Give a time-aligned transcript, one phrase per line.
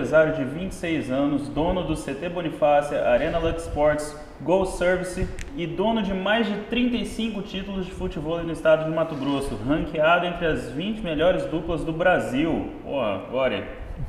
[0.00, 6.02] empresário de 26 anos, dono do CT Bonifácia, Arena Lux Sports, Go Service e dono
[6.02, 10.70] de mais de 35 títulos de futebol no estado de Mato Grosso, ranqueado entre as
[10.70, 12.70] 20 melhores duplas do Brasil.
[12.82, 12.98] Pô,
[13.30, 13.62] Gori,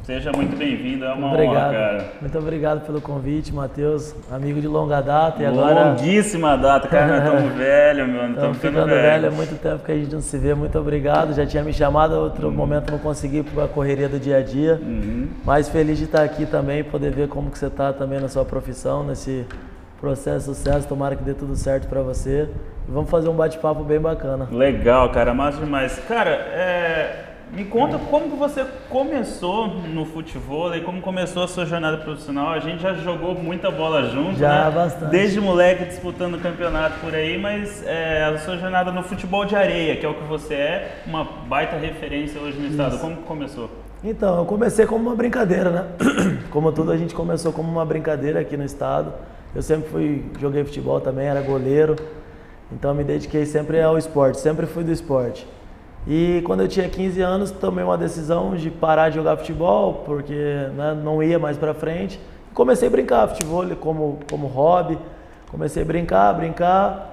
[0.04, 1.56] Seja muito bem-vindo, é uma obrigado.
[1.56, 2.12] honra, cara.
[2.20, 5.92] Muito obrigado pelo convite, Matheus, amigo de longa data e agora...
[5.92, 9.02] Longuíssima data, cara, estamos velho, meu, estamos ficando velho.
[9.02, 9.26] velho.
[9.28, 11.34] É muito tempo que a gente não se vê, muito obrigado.
[11.34, 12.54] Já tinha me chamado, outro uhum.
[12.54, 14.80] momento não consegui por a correria do dia a dia.
[14.82, 15.28] Uhum.
[15.46, 18.44] Mas feliz de estar aqui também, poder ver como que você está também na sua
[18.44, 19.46] profissão, nesse
[20.00, 20.88] processo de sucesso.
[20.88, 22.50] Tomara que dê tudo certo para você.
[22.88, 24.48] E vamos fazer um bate-papo bem bacana.
[24.52, 26.00] Legal, cara, massa demais.
[26.08, 31.98] Cara, é me conta como você começou no futebol e como começou a sua jornada
[31.98, 32.50] profissional.
[32.52, 34.72] A gente já jogou muita bola junto, já, né?
[34.72, 35.12] bastante.
[35.12, 39.98] Desde moleque disputando campeonato por aí, mas é, a sua jornada no futebol de areia,
[39.98, 42.96] que é o que você é, uma baita referência hoje no estado.
[42.96, 43.02] Isso.
[43.04, 43.70] Como começou?
[44.02, 45.86] Então, eu comecei como uma brincadeira, né?
[46.50, 49.14] Como tudo, a gente começou como uma brincadeira aqui no estado.
[49.56, 51.96] Eu sempre fui, joguei futebol também, era goleiro.
[52.72, 55.48] Então, me dediquei sempre ao esporte, sempre fui do esporte.
[56.08, 60.34] E quando eu tinha 15 anos, tomei uma decisão de parar de jogar futebol, porque
[60.76, 62.20] né, não ia mais para frente.
[62.54, 64.98] Comecei a brincar futebol como, como hobby.
[65.52, 67.10] Comecei a brincar, brincar.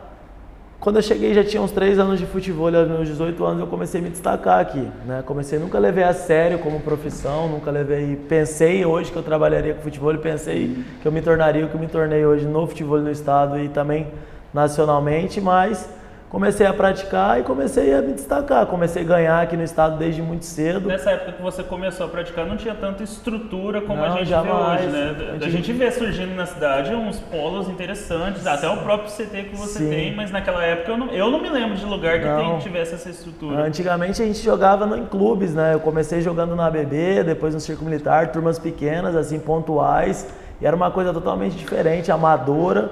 [0.80, 3.66] Quando eu cheguei já tinha uns 3 anos de futebol, aos meus 18 anos eu
[3.66, 4.88] comecei a me destacar aqui.
[5.04, 5.22] Né?
[5.26, 8.16] Comecei, nunca levei a sério como profissão, nunca levei.
[8.28, 11.80] Pensei hoje que eu trabalharia com futebol pensei que eu me tornaria o que eu
[11.80, 14.06] me tornei hoje no futebol no estado e também
[14.54, 15.90] nacionalmente, mas
[16.30, 18.66] comecei a praticar e comecei a me destacar.
[18.66, 20.88] Comecei a ganhar aqui no estado desde muito cedo.
[20.88, 24.28] Nessa época que você começou a praticar, não tinha tanta estrutura como não, a gente
[24.28, 24.80] jamais.
[24.80, 25.10] vê hoje, né?
[25.10, 25.44] A gente...
[25.44, 28.48] a gente vê surgindo na cidade uns polos interessantes, Sim.
[28.48, 29.90] até o próprio CT que você Sim.
[29.90, 32.94] tem, mas naquela época eu não, eu não me lembro de lugar que tem, tivesse
[32.94, 33.62] essa estrutura.
[33.62, 35.74] Antigamente a gente jogava em clubes, né?
[35.74, 40.26] Eu comecei jogando na ABB, depois no Circo Militar, turmas pequenas, assim, pontuais,
[40.60, 42.90] e era uma coisa totalmente diferente, amadora.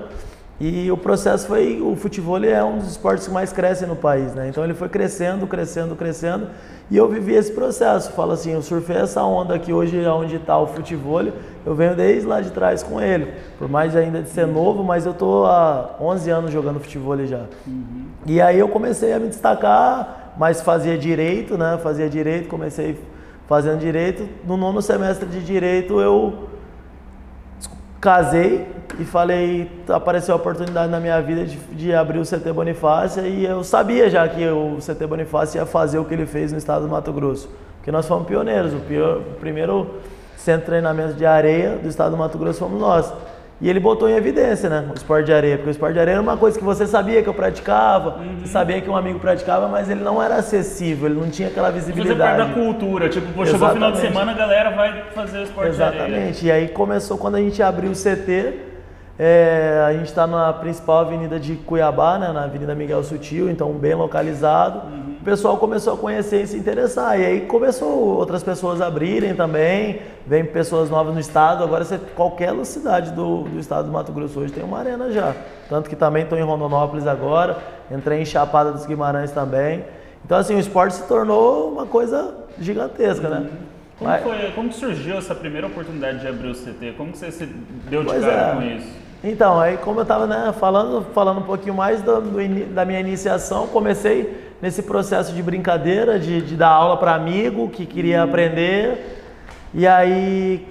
[0.59, 4.35] E o processo foi, o futebol é um dos esportes que mais crescem no país,
[4.35, 4.49] né?
[4.49, 6.49] Então ele foi crescendo, crescendo, crescendo,
[6.91, 8.13] e eu vivi esse processo.
[8.13, 11.27] Falo assim, eu surfei essa onda aqui hoje, onde está o futebol,
[11.65, 13.35] eu venho desde lá de trás com ele.
[13.59, 17.45] Por mais ainda de ser novo, mas eu tô há 11 anos jogando futebol já.
[17.67, 18.07] Uhum.
[18.25, 21.79] E aí eu comecei a me destacar, mas fazia direito, né?
[21.83, 22.99] Fazia direito, comecei
[23.47, 24.27] fazendo direito.
[24.47, 26.49] No nono semestre de direito eu
[28.01, 28.67] casei
[28.99, 33.45] e falei, apareceu a oportunidade na minha vida de, de, abrir o CT Bonifácia e
[33.45, 36.83] eu sabia já que o CT Bonifácia ia fazer o que ele fez no estado
[36.83, 39.97] do Mato Grosso, porque nós fomos pioneiros, o, pior, o primeiro
[40.37, 43.13] centro de treinamento de areia do estado do Mato Grosso fomos nós.
[43.59, 46.17] E ele botou em evidência, né, o esporte de areia, porque o esporte de areia
[46.17, 48.45] era uma coisa que você sabia que eu praticava, uhum.
[48.45, 52.19] sabia que um amigo praticava, mas ele não era acessível, ele não tinha aquela visibilidade.
[52.19, 55.39] Fazer parte da cultura, tipo, pô, chegou o final de semana, a galera vai fazer
[55.39, 55.97] o esporte Exatamente.
[55.97, 56.29] de areia.
[56.29, 58.66] Exatamente, e aí começou quando a gente abriu o CT,
[59.19, 63.73] é, a gente está na principal avenida de Cuiabá, né, na Avenida Miguel Sutil, então
[63.73, 64.87] bem localizado.
[64.87, 65.17] Uhum.
[65.21, 67.19] O pessoal começou a conhecer e se interessar.
[67.19, 71.65] E aí começou outras pessoas a abrirem também, vem pessoas novas no estado.
[71.65, 75.35] Agora você, qualquer cidade do, do estado do Mato Grosso hoje tem uma arena já.
[75.69, 77.57] Tanto que também estou em Rondonópolis agora,
[77.91, 79.83] entrei em Chapada dos Guimarães também.
[80.27, 83.49] Então assim, o esporte se tornou uma coisa gigantesca, né?
[83.99, 84.23] Como, Mas...
[84.23, 86.93] foi, como surgiu essa primeira oportunidade de abrir o CT?
[86.99, 87.47] Como que você se
[87.89, 88.55] deu de pois cara é.
[88.55, 89.06] com isso?
[89.25, 93.01] Então, aí como eu estava né, falando, falando um pouquinho mais do, do, da minha
[93.01, 99.23] iniciação, comecei nesse processo de brincadeira, de, de dar aula para amigo que queria aprender.
[99.75, 100.67] E aí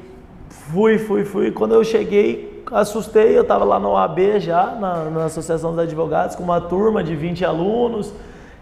[0.50, 1.52] fui, fui, fui.
[1.52, 6.36] Quando eu cheguei, assustei, eu estava lá no OAB já, na, na Associação dos Advogados,
[6.36, 8.14] com uma turma de 20 alunos.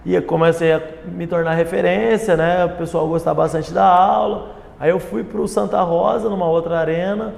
[0.05, 2.65] E comecei a me tornar referência, né?
[2.65, 4.51] O pessoal gostava bastante da aula.
[4.77, 7.33] Aí eu fui para o Santa Rosa, numa outra arena.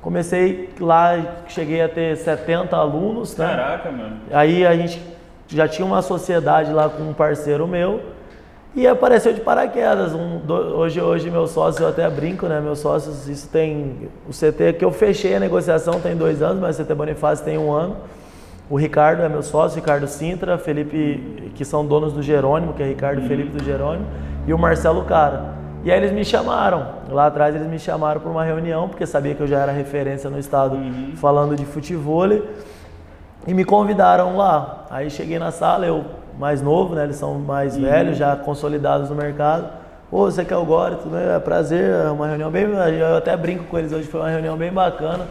[0.00, 3.36] Comecei lá, cheguei a ter 70 alunos.
[3.36, 3.46] Né?
[3.46, 4.16] Caraca, mano.
[4.32, 5.00] Aí a gente
[5.46, 8.00] já tinha uma sociedade lá com um parceiro meu.
[8.74, 10.14] E apareceu de paraquedas.
[10.14, 12.60] Um, do, hoje, hoje meu sócio, eu até brinco, né?
[12.60, 14.08] Meus sócios, isso tem.
[14.28, 17.58] O CT que eu fechei a negociação tem dois anos, mas o CT Bonifácio tem
[17.58, 17.96] um ano.
[18.70, 22.86] O Ricardo é meu sócio, Ricardo Sintra, Felipe, que são donos do Jerônimo, que é
[22.86, 24.06] Ricardo e Felipe do Jerônimo,
[24.46, 25.59] e o Marcelo Cara.
[25.82, 29.34] E aí eles me chamaram, lá atrás eles me chamaram para uma reunião, porque sabia
[29.34, 31.12] que eu já era referência no estado uhum.
[31.16, 32.28] falando de futebol,
[33.46, 34.84] e me convidaram lá.
[34.90, 36.04] Aí cheguei na sala, eu
[36.38, 37.82] mais novo, né, eles são mais uhum.
[37.82, 39.68] velhos, já consolidados no mercado.
[40.12, 40.96] Ô, você quer o Gore?
[40.96, 41.34] Tudo bem?
[41.34, 42.64] É prazer, é uma reunião bem.
[42.64, 45.24] Eu até brinco com eles hoje, foi uma reunião bem bacana.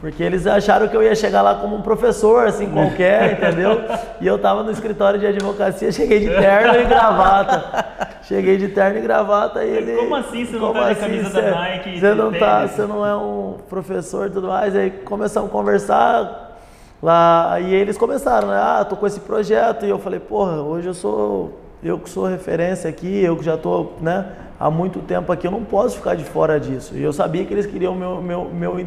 [0.00, 3.80] Porque eles acharam que eu ia chegar lá como um professor, assim, qualquer, entendeu?
[4.20, 7.86] E eu tava no escritório de advocacia, cheguei de terno e gravata.
[8.22, 9.96] Cheguei de terno e gravata e ele.
[9.96, 11.98] Como assim você não tá de assim camisa cê- da Nike?
[12.00, 14.76] Você não tá, você não é um professor e tudo mais.
[14.76, 16.58] Aí começamos a conversar
[17.02, 18.56] lá e eles começaram, né?
[18.60, 22.26] Ah, tô com esse projeto e eu falei, porra, hoje eu sou eu que sou
[22.26, 24.26] referência aqui, eu que já tô, né,
[24.58, 26.94] há muito tempo aqui, eu não posso ficar de fora disso.
[26.96, 28.80] E eu sabia que eles queriam meu meu meu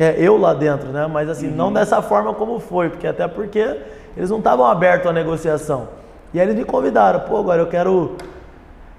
[0.00, 1.06] é, eu lá dentro, né?
[1.06, 1.54] Mas assim, Uhum.
[1.56, 3.76] não dessa forma como foi, porque até porque
[4.16, 5.88] eles não estavam abertos à negociação.
[6.34, 8.16] E aí eles me convidaram, pô, agora eu quero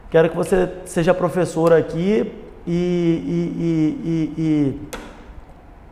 [0.10, 2.34] Quero que você seja professor aqui
[2.68, 2.74] e,
[3.58, 4.82] e- e- e-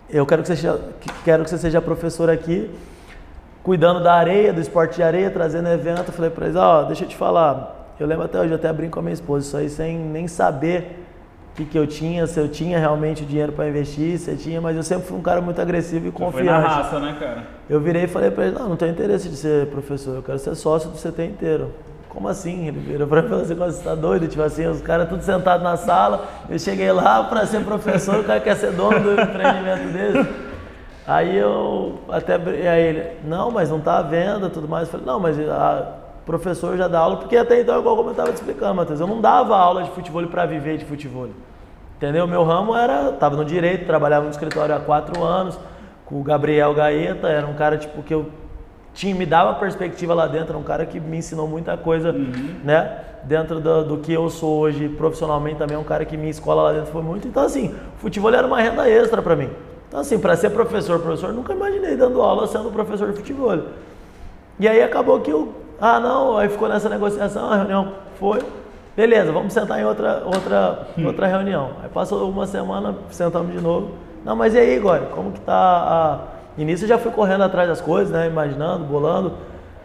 [0.10, 2.70] eu quero que, você seja, que- quero que você seja professor aqui,
[3.64, 6.10] cuidando da areia, do esporte de areia, trazendo evento.
[6.10, 8.74] Eu falei para eles, ó, deixa eu te falar, eu lembro até hoje, eu até
[8.74, 11.06] brinco com a minha esposa, isso aí sem nem saber
[11.66, 14.62] que, que eu tinha, se eu tinha realmente o dinheiro para investir, se eu tinha,
[14.62, 16.68] mas eu sempre fui um cara muito agressivo e Foi na confiante.
[16.68, 17.44] raça, né, cara?
[17.70, 20.40] Eu virei e falei pra ele, não, não tenho interesse de ser professor, eu quero
[20.40, 21.72] ser sócio do CT inteiro.
[22.08, 22.68] Como assim?
[22.68, 24.28] Ele virou pra mim e falou assim, você tá doido?
[24.28, 28.24] Tipo assim, os caras tudo sentados na sala, eu cheguei lá pra ser professor, o
[28.24, 30.28] cara quer ser dono do empreendimento dele.
[31.06, 34.88] Aí eu até, br- aí ele, não, mas não tá à venda, tudo mais.
[34.88, 35.94] Eu falei, não, mas a
[36.26, 39.08] professor já dá aula, porque até então, igual como eu tava te explicando, Matheus, eu
[39.08, 41.28] não dava aula de futebol pra viver de futebol.
[42.00, 42.26] Entendeu?
[42.26, 45.60] Meu ramo era, tava no direito, trabalhava no escritório há quatro anos,
[46.06, 48.28] com o Gabriel Gaeta, era um cara tipo que eu
[48.94, 52.14] tinha, me dava perspectiva lá dentro, era um cara que me ensinou muita coisa,
[52.64, 53.00] né?
[53.26, 56.64] Dentro do, do que eu sou hoje profissionalmente também, é um cara que minha escola
[56.64, 57.28] lá dentro foi muito.
[57.28, 59.50] Então assim, futebol era uma renda extra para mim.
[59.90, 63.60] Então assim, para ser professor, professor, nunca imaginei dando aula sendo professor de futebol.
[64.58, 68.40] E aí acabou que eu, ah não, aí ficou nessa negociação, a reunião foi,
[69.00, 71.72] beleza, vamos sentar em outra, outra, outra reunião.
[71.82, 73.92] Aí passou uma semana, sentamos de novo.
[74.26, 76.20] Não, mas e aí, Igor, como que tá a...
[76.58, 79.36] Início eu já fui correndo atrás das coisas, né, imaginando, bolando,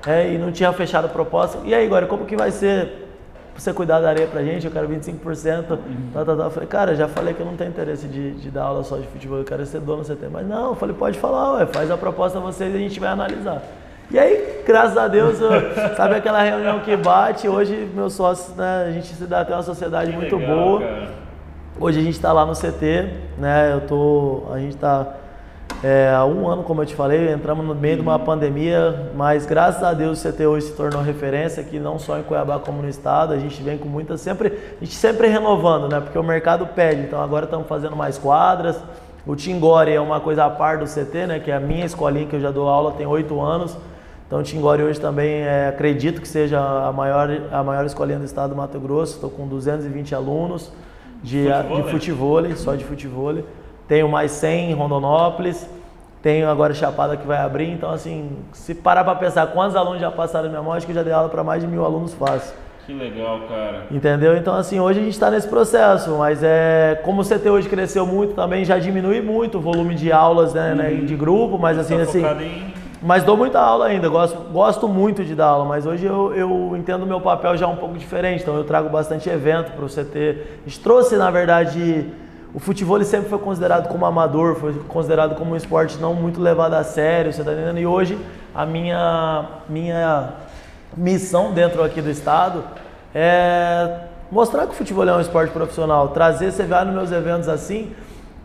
[0.04, 1.58] é, e não tinha fechado a proposta.
[1.64, 3.08] E aí, Igor, como que vai ser
[3.56, 4.66] você cuidar da areia pra gente?
[4.66, 5.78] Eu quero 25%,
[6.12, 6.42] tá, tá, tá.
[6.42, 8.96] Eu falei, cara, já falei que eu não tenho interesse de, de dar aula só
[8.96, 10.26] de futebol, eu quero ser dono do CT.
[10.28, 12.98] Mas não, eu falei, pode falar, ué, faz a proposta a vocês e a gente
[12.98, 13.62] vai analisar.
[14.10, 15.50] E aí, graças a Deus, eu-
[15.96, 17.48] sabe aquela reunião que bate?
[17.48, 20.80] Hoje, meus sócios, né, a gente se dá até uma sociedade Que muito legal, boa.
[20.80, 21.08] cara.
[21.80, 23.72] Hoje a gente está lá no CT, né?
[23.72, 25.06] Eu tô, a gente está
[26.16, 29.82] há um ano, como eu te falei, entramos no meio de uma pandemia, mas graças
[29.82, 32.88] a Deus o CT hoje se tornou referência aqui não só em Cuiabá como no
[32.88, 33.32] estado.
[33.32, 34.48] A gente vem com muita sempre,
[34.80, 36.00] a gente sempre renovando, né?
[36.00, 37.00] Porque o mercado pede.
[37.02, 38.80] Então agora estamos fazendo mais quadras.
[39.26, 41.40] O Tingore é uma coisa a par do CT, né?
[41.40, 43.76] Que é a minha escolinha que eu já dou aula tem oito anos.
[44.26, 48.24] Então o Tingore hoje também é, acredito que seja a maior, a maior escolinha do
[48.24, 49.14] estado do Mato Grosso.
[49.14, 50.72] Estou com 220 alunos
[51.22, 51.82] de, Futevôlei?
[51.82, 53.34] de futebol, só de futebol.
[53.86, 55.68] Tenho mais 100 em Rondonópolis.
[56.22, 57.70] Tenho agora Chapada que vai abrir.
[57.70, 60.92] Então, assim, se parar para pensar quantos alunos já passaram na minha mão, acho que
[60.92, 62.54] eu já dei aula para mais de mil alunos fácil.
[62.86, 63.86] Que legal, cara.
[63.90, 64.36] Entendeu?
[64.36, 68.06] Então, assim, hoje a gente está nesse processo, mas é como o CT hoje cresceu
[68.06, 71.96] muito também, já diminui muito o volume de aulas né, né, de grupo, mas assim,
[71.96, 72.74] Tá assim, em...
[73.06, 76.74] mas dou muita aula ainda, gosto, gosto muito de dar aula, mas hoje eu, eu
[76.74, 80.38] entendo meu papel já um pouco diferente, então eu trago bastante evento para o CT.
[80.64, 82.10] A gente trouxe, na verdade,
[82.54, 86.40] o futebol ele sempre foi considerado como amador, foi considerado como um esporte não muito
[86.40, 87.78] levado a sério, você tá entendendo?
[87.78, 88.18] E hoje
[88.54, 90.30] a minha, minha
[90.96, 92.64] missão dentro aqui do estado
[93.14, 93.98] é
[94.32, 97.92] mostrar que o futebol é um esporte profissional, trazer, você vai nos meus eventos assim,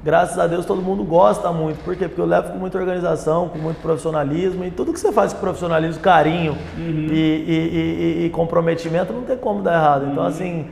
[0.03, 1.83] graças a Deus todo mundo gosta muito.
[1.83, 2.07] Por quê?
[2.07, 5.39] Porque eu levo com muita organização, com muito profissionalismo e tudo que você faz com
[5.39, 10.07] profissionalismo, carinho e, e- e- e comprometimento não tem como dar errado.
[10.11, 10.67] Então assim,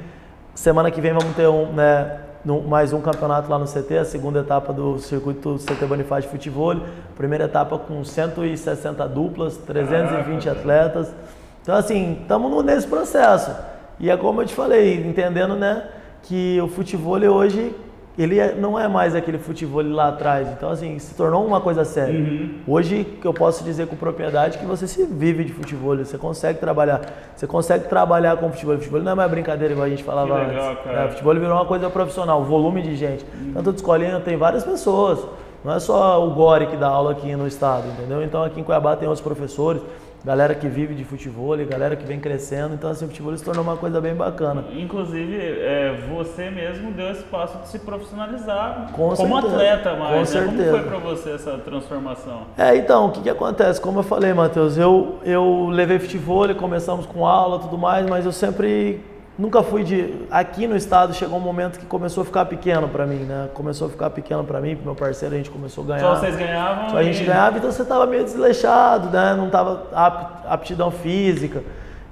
[0.56, 2.20] semana que vem vamos ter um, né,
[2.68, 6.76] mais um campeonato lá no CT, a segunda etapa do circuito CT Bonifácio de Futebol,
[7.16, 11.14] primeira etapa com 160 duplas, 320 Caraca, atletas.
[11.62, 13.52] Então assim, estamos nesse processo.
[14.00, 15.84] E é como eu te falei, entendendo, né,
[16.24, 17.76] que o futebol hoje
[18.18, 20.48] ele é- não é mais aquele futebol lá atrás.
[20.50, 22.50] Então assim, se tornou uma coisa séria.
[22.68, 26.60] Hoje que eu posso dizer com propriedade que você se vive de futebol, você consegue
[26.60, 27.02] trabalhar,
[27.36, 28.76] você consegue trabalhar com futebol.
[28.78, 30.84] Futebol não é mais brincadeira igual a gente falava legal, antes.
[30.84, 31.04] cara.
[31.04, 33.26] É, futebol virou uma coisa profissional, volume de gente.
[33.54, 35.20] Tanto de escolinha tem várias pessoas.
[35.64, 38.24] Não é só o Gore que dá aula aqui no estado, entendeu?
[38.24, 39.82] Então aqui em Cuiabá tem outros professores,
[40.28, 42.74] galera que vive de futebol, galera que vem crescendo.
[42.74, 44.66] Então assim, o futebol se tornou uma coisa bem bacana.
[44.74, 50.34] Inclusive, é, você mesmo deu espaço de se profissionalizar Com como certeza, atleta com mais,
[50.34, 50.42] né?
[50.42, 50.72] Como certeza.
[50.72, 52.42] foi pra você essa transformação?
[52.58, 53.80] É, então, o que, que acontece?
[53.80, 58.26] Como eu falei, Matheus, eu, eu levei futebol, começamos com aula e tudo mais, mas
[58.26, 59.00] eu sempre
[59.38, 60.14] nunca fui de.
[60.32, 63.50] Aqui no estado chegou um momento que começou a ficar pequeno para mim, né?
[63.54, 66.00] Começou a ficar pequeno para mim, pro meu parceiro, a gente começou a ganhar.
[66.02, 66.90] Só vocês ganhavam?
[66.90, 69.36] Só a gente e- ganhava, então você tava meio desleixado, né?
[69.36, 71.62] Não tava ap- aptidão física.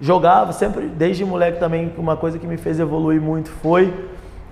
[0.02, 3.94] Jogava sempre, desde moleque também, uma coisa que me fez evoluir muito foi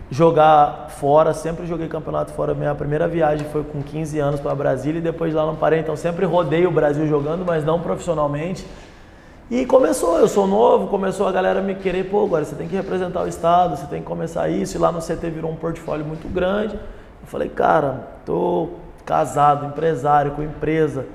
[0.09, 1.33] jogar fora.
[1.33, 2.53] Sempre joguei campeonato fora.
[2.53, 5.79] Minha primeira viagem foi com 15 anos para Brasília e depois de lá não parei.
[5.79, 8.65] Então sempre rodei o Brasil jogando, mas não profissionalmente.
[9.53, 12.75] E começou, eu sou novo, começou a galera me querer, pô, agora você tem que
[12.75, 16.03] representar o estado, você tem que começar isso, e lá no CT virou um portfólio
[16.03, 16.73] muito grande.
[16.73, 18.69] Eu falei, cara, tô
[19.05, 21.05] casado, empresário, com empresa.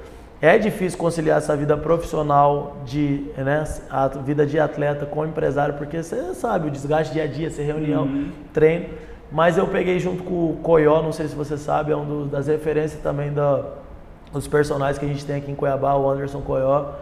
[0.41, 6.01] É difícil conciliar essa vida profissional de, né, a vida de atleta com empresário, porque
[6.01, 8.09] você sabe o desgaste dia a dia, ser reunião,
[8.53, 8.91] treino.
[9.33, 12.47] Mas eu peguei junto com o Coió, não sei se você sabe, é um das
[12.47, 13.65] referências também da,
[14.33, 16.93] dos personagens que a gente tem aqui em Cuiabá, o Anderson Coió,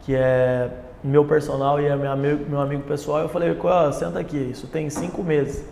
[0.00, 0.70] que é
[1.06, 3.20] meu personal e é meu amigo, meu amigo pessoal.
[3.20, 5.64] Eu falei, Coió, senta aqui, isso tem cinco meses.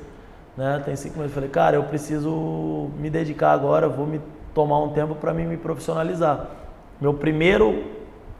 [0.56, 0.80] Né?
[0.84, 1.32] Tem cinco meses.
[1.32, 4.20] Eu falei, cara, eu preciso me dedicar agora, vou me
[4.54, 6.46] tomar um tempo para mim me profissionalizar.
[7.00, 7.82] Meu primeiro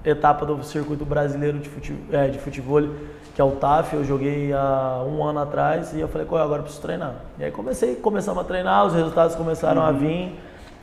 [0.05, 2.83] etapa do circuito brasileiro de, fute, é, de futebol,
[3.35, 6.61] que é o TAF, eu joguei há um ano atrás e eu falei, "Qual agora
[6.61, 7.15] eu preciso treinar.
[7.39, 10.39] E aí comecei, começamos a treinar, os resultados começaram a vir.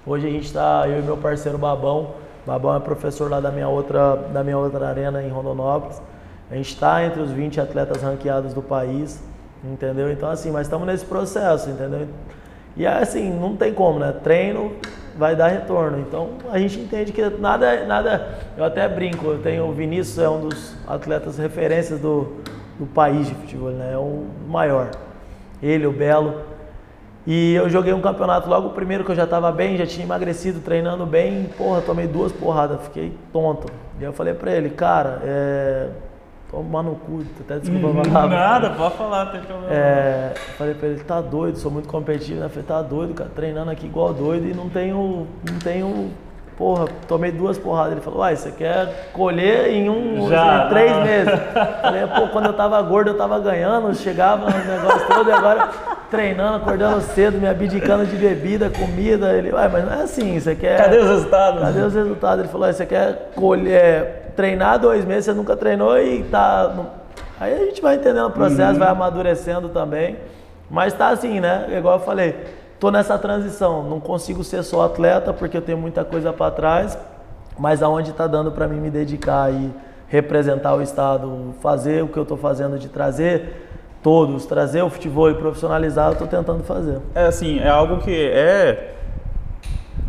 [0.06, 3.67] Hoje a gente está, eu e meu parceiro Babão, Babão é professor lá da minha
[3.67, 6.01] outra, da minha outra arena em Rondonópolis.
[6.50, 9.24] A gente está entre os 20 atletas ranqueados do país,
[9.63, 10.12] entendeu?
[10.12, 12.07] Então assim, mas estamos nesse processo, entendeu?
[12.75, 14.13] E assim, não tem como, né?
[14.24, 14.74] Treino
[15.17, 16.00] vai dar retorno.
[16.00, 18.29] Então a gente entende que nada, nada.
[18.57, 22.38] Eu até brinco, eu tenho o Vinícius é um dos atletas referências do,
[22.79, 23.91] do país de futebol, né?
[23.93, 24.91] É o maior.
[25.62, 26.50] Ele, o Belo.
[27.25, 30.06] E eu joguei um campeonato logo o primeiro que eu já estava bem, já tinha
[30.06, 31.50] emagrecido, treinando bem.
[31.58, 33.72] Porra, tomei duas porradas, fiquei tonto.
[34.00, 35.88] E eu falei pra ele, cara, é.
[36.50, 38.28] Toma no cu, até desculpa falar.
[38.28, 39.74] Nada, pode falar, tem problema.
[39.74, 42.50] É, eu falei pra ele, tá doido, sou muito competitivo, né?
[42.50, 46.12] Falei, tá doido, cara, treinando aqui igual doido e não tenho, não tenho,
[46.58, 47.94] porra, tomei duas porradas.
[47.94, 51.04] Ele falou, uai, você quer colher em um, Já, em três não.
[51.04, 51.40] meses?
[51.82, 55.70] Falei, pô, quando eu tava gordo eu tava ganhando, chegava no negócio todo e agora
[56.12, 59.34] treinando, acordando cedo, me abdicando de bebida, comida.
[59.34, 60.77] Ele, uai, mas não é assim, você quer...
[60.77, 61.62] Cadê os resultados?
[61.62, 62.39] Cadê os resultados?
[62.41, 66.74] Ele falou, "Ah, você quer colher, treinar dois meses, você nunca treinou e tá.
[66.75, 66.88] no-"
[67.39, 70.18] Aí a gente vai entendendo o processo, vai amadurecendo também.
[70.70, 71.65] Mas tá assim, né?
[71.75, 72.36] Igual eu falei,
[72.80, 73.84] tô nessa transição.
[73.84, 76.98] Não consigo ser só atleta porque eu tenho muita coisa para trás,
[77.58, 79.74] mas aonde tá dando para mim me dedicar e
[80.08, 83.71] representar o estado, fazer o que eu tô fazendo de trazer
[84.01, 87.00] todos, trazer o futebol e profissionalizar, eu tô tentando fazer.
[87.13, 88.96] É assim, é algo que é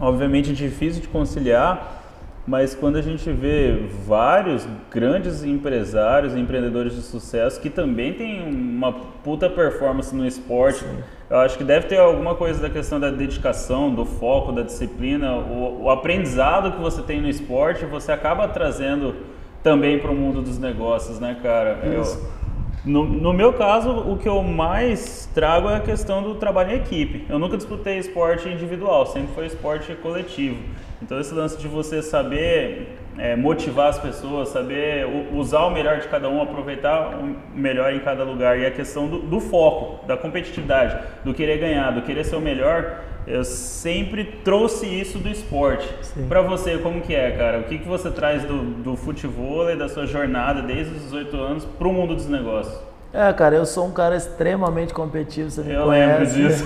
[0.01, 2.01] obviamente difícil de conciliar,
[2.45, 8.93] mas quando a gente vê vários grandes empresários, empreendedores de sucesso que também têm uma
[8.93, 10.85] puta performance no esporte,
[11.31, 15.35] eu acho que deve ter alguma coisa da questão da dedicação, do foco, da disciplina,
[15.37, 19.15] o, o aprendizado que você tem no esporte, você acaba trazendo
[19.63, 21.79] também para o mundo dos negócios, né, cara?
[21.85, 22.42] Eu-
[22.85, 26.77] no, no meu caso, o que eu mais trago é a questão do trabalho em
[26.77, 27.25] equipe.
[27.29, 30.59] Eu nunca disputei esporte individual, sempre foi esporte coletivo.
[31.03, 36.09] Então, esse lance de você saber é, motivar as pessoas, saber usar o melhor de
[36.09, 40.17] cada um, aproveitar o melhor em cada lugar e a questão do, do foco, da
[40.17, 45.89] competitividade, do querer ganhar, do querer ser o melhor, eu sempre trouxe isso do esporte.
[46.29, 47.61] Pra você, como que é, cara?
[47.61, 51.37] O que, que você traz do, do futebol e da sua jornada desde os 18
[51.37, 52.77] anos pro mundo dos negócios?
[53.13, 56.39] É, cara, eu sou um cara extremamente competitivo, você me Eu conhece.
[56.39, 56.65] lembro disso.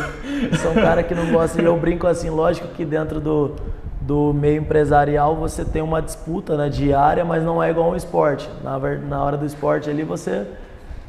[0.53, 3.57] Eu sou um cara que não gosta, eu brinco assim, lógico que dentro do,
[4.07, 8.49] do meio empresarial você tem uma disputa né, diária, mas não é igual um esporte.
[8.63, 10.47] Na, na hora do esporte ali você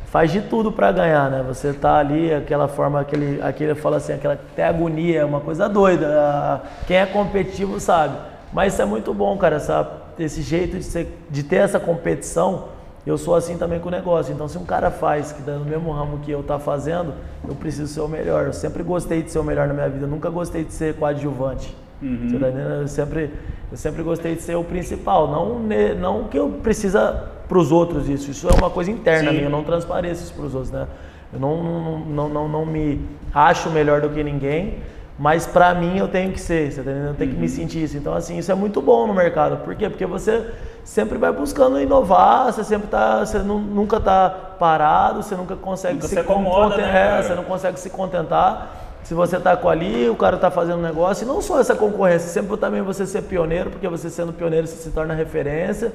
[0.08, 1.46] faz de tudo para ganhar, né?
[1.48, 5.70] Você tá ali, aquela forma, aquele, aquele fala assim, aquela até agonia, é uma coisa
[5.70, 6.08] doida.
[6.08, 8.18] Ah, Quem é competitivo sabe.
[8.51, 9.88] Mas isso é muito bom, cara, essa,
[10.18, 12.70] esse jeito de, ser, de ter essa competição.
[13.06, 14.34] Eu sou assim também com o negócio.
[14.34, 17.13] Então, se um cara faz que tá no mesmo ramo que eu tá fazendo,
[17.48, 18.48] eu preciso ser o melhor.
[18.48, 20.06] Eu sempre gostei de ser o melhor na minha vida.
[20.06, 21.75] Eu nunca gostei de ser coadjuvante.
[22.01, 22.48] Você tá?
[22.48, 23.32] Eu sempre,
[23.72, 25.27] eu sempre gostei de ser o principal.
[25.30, 25.60] Não,
[26.00, 28.30] não que eu precisa para os outros isso.
[28.32, 29.36] Isso é uma coisa interna Sim.
[29.38, 29.48] minha.
[29.48, 30.86] Eu não transpareço isso para os outros, né?
[31.34, 33.01] Eu não, não, não, não, não me
[33.34, 34.80] acho melhor do que ninguém.
[35.20, 37.10] Mas pra mim eu tenho que ser, você tá entendendo?
[37.10, 37.98] Eu tenho que me sentir isso.
[37.98, 39.58] Então, assim, isso é muito bom no mercado.
[39.63, 39.89] Por quê?
[39.89, 40.46] Porque você
[40.84, 43.25] sempre vai buscando inovar, você sempre tá.
[43.25, 47.24] Você nu- nunca tá parado, você nunca consegue Nunca se, se acomoda, conten- né, é,
[47.24, 48.87] você não consegue se contentar.
[49.07, 51.73] Se você tá com ali, o cara tá fazendo um negócio, e não só essa
[51.73, 55.93] concorrência, sempre também você ser pioneiro, porque você sendo pioneiro você se torna referência,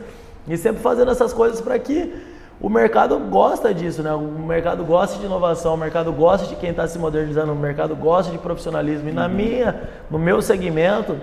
[0.48, 2.10] e sempre fazendo essas coisas para que
[2.58, 4.14] o mercado gosta disso, né?
[4.14, 7.94] O mercado gosta de inovação, o mercado gosta de quem está se modernizando, o mercado
[7.94, 9.10] gosta de profissionalismo.
[9.10, 9.34] E na uhum.
[9.34, 11.18] minha, no meu segmento,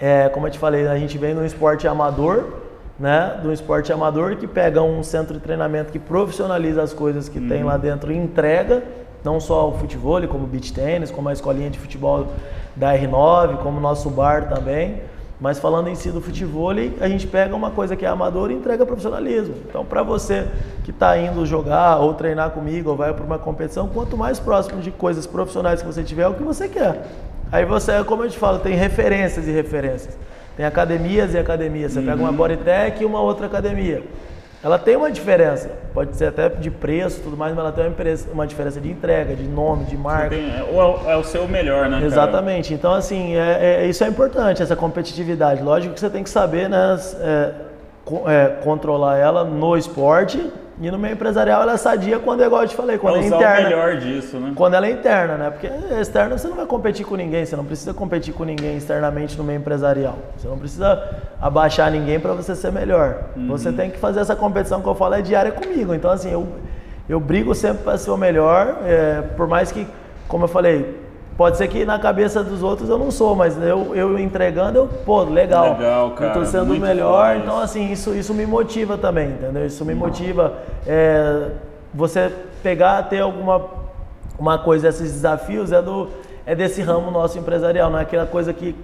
[0.00, 2.54] é, como eu te falei, a gente vem no esporte amador,
[2.98, 3.38] né?
[3.40, 7.48] Do esporte amador que pega um centro de treinamento que profissionaliza as coisas que uhum.
[7.48, 8.82] tem lá dentro e entrega,
[9.26, 12.28] não só o futebol, como o beach tênis, como a escolinha de futebol
[12.76, 15.02] da R9, como o nosso bar também.
[15.40, 18.54] Mas falando em si do futebol, a gente pega uma coisa que é amador e
[18.54, 19.54] entrega profissionalismo.
[19.68, 20.46] Então, para você
[20.84, 24.80] que está indo jogar ou treinar comigo ou vai para uma competição, quanto mais próximo
[24.80, 27.06] de coisas profissionais que você tiver, é o que você quer.
[27.52, 30.16] Aí você, como eu te falo, tem referências e referências.
[30.56, 31.92] Tem academias e academias.
[31.92, 32.06] Você uhum.
[32.06, 32.36] pega uma uhum.
[32.36, 34.02] Bodytech e uma outra academia.
[34.62, 37.90] Ela tem uma diferença, pode ser até de preço tudo mais, mas ela tem uma,
[37.90, 40.30] diferença, uma diferença de entrega, de nome, de marca.
[40.30, 42.04] Tem, é, ou é, é, o seu melhor, né?
[42.04, 42.68] Exatamente.
[42.70, 42.78] Cara?
[42.78, 45.62] Então, assim, é, é, isso é importante, essa competitividade.
[45.62, 47.52] Lógico que você tem que saber né, é,
[48.26, 52.62] é, controlar ela no esporte e no meio empresarial ela é sadia quando é igual
[52.62, 53.60] eu te falei, quando é interna.
[53.60, 54.52] o melhor disso, né?
[54.54, 55.50] Quando ela é interna, né?
[55.50, 55.68] Porque
[55.98, 59.44] externa você não vai competir com ninguém, você não precisa competir com ninguém externamente no
[59.44, 60.18] meio empresarial.
[60.36, 61.02] Você não precisa
[61.40, 63.24] abaixar ninguém para você ser melhor.
[63.34, 63.48] Uhum.
[63.48, 65.94] Você tem que fazer essa competição que eu falo é diária comigo.
[65.94, 66.46] Então assim, eu,
[67.08, 69.86] eu brigo sempre para ser o melhor, é, por mais que,
[70.28, 71.05] como eu falei,
[71.36, 74.86] Pode ser que na cabeça dos outros eu não sou, mas eu, eu entregando, eu,
[74.86, 75.74] pô, legal.
[75.74, 76.30] Legal, cara.
[76.30, 77.36] Eu tô sendo o melhor.
[77.36, 79.66] Então, assim, isso, isso me motiva também, entendeu?
[79.66, 80.54] Isso me motiva.
[80.86, 81.50] É,
[81.92, 83.60] você pegar, ter alguma
[84.38, 86.08] uma coisa, esses desafios é, do,
[86.44, 88.74] é desse ramo nosso empresarial, não é aquela coisa que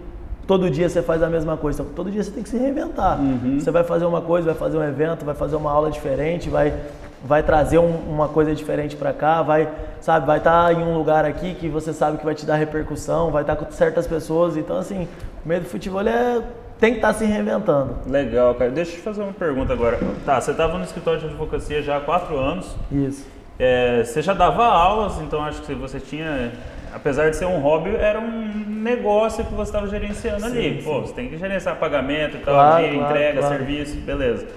[0.47, 1.85] todo dia você faz a mesma coisa.
[1.95, 3.21] Todo dia você tem que se reinventar.
[3.21, 3.59] Uhum.
[3.61, 6.75] Você vai fazer uma coisa, vai fazer um evento, vai fazer uma aula diferente, vai
[7.25, 9.69] vai trazer um, uma coisa diferente para cá, vai,
[10.01, 12.57] sabe, vai estar tá em um lugar aqui que você sabe que vai te dar
[12.57, 14.57] repercussão, vai estar tá com certas pessoas.
[14.57, 15.09] Então, assim,
[15.45, 16.43] o meio do futebol é
[16.81, 17.97] tem que estar tá se reinventando.
[18.09, 18.71] Legal, cara.
[18.71, 20.01] Deixa eu te fazer uma pergunta agora.
[20.27, 22.75] Tá, você estava no escritório de advocacia já há quatro anos.
[22.91, 23.25] Isso.
[23.57, 26.51] É, você já dava aulas, então acho que você tinha,
[26.93, 30.79] apesar de ser um hobby, era um negócio que você estava gerenciando sim, ali.
[30.79, 30.85] Sim.
[30.85, 33.57] Pô, você tem que gerenciar pagamento e tal, claro, dia, claro, entrega, claro.
[33.57, 34.49] serviço, beleza.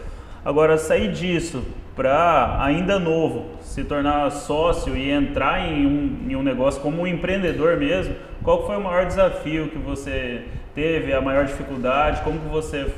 [0.44, 1.64] Agora, sair disso
[1.96, 7.08] para ainda novo se tornar sócio e entrar em um, em um negócio como um
[7.08, 10.44] empreendedor mesmo, qual foi o maior desafio que você
[10.74, 12.92] teve, a maior dificuldade, como que você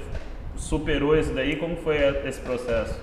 [0.55, 2.99] superou isso daí, como foi esse processo?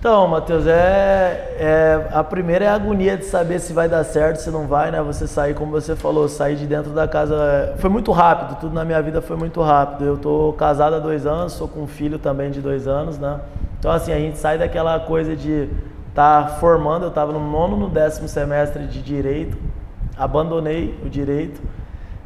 [0.00, 4.36] Então, Matheus, é, é, a primeira é a agonia de saber se vai dar certo,
[4.36, 5.02] se não vai, né?
[5.02, 7.74] Você sair, como você falou, sair de dentro da casa.
[7.78, 10.04] Foi muito rápido, tudo na minha vida foi muito rápido.
[10.04, 13.40] Eu tô casado há dois anos, sou com um filho também de dois anos, né?
[13.78, 15.68] Então, assim, a gente sai daquela coisa de
[16.08, 17.04] estar tá formando.
[17.04, 19.56] Eu estava no nono, no décimo semestre de direito,
[20.16, 21.60] abandonei o direito.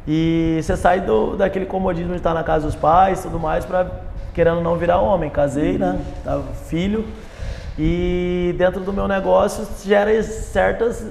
[0.07, 3.87] E você sai do, daquele comodismo de estar na casa dos pais tudo mais, para
[4.33, 5.29] querendo não virar homem.
[5.29, 5.99] Casei, né?
[6.23, 7.05] Tava filho.
[7.77, 11.05] E dentro do meu negócio gera certas